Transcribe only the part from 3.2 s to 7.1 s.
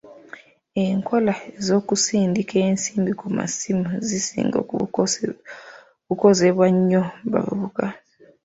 masimu zisinga kukosebwa nnyo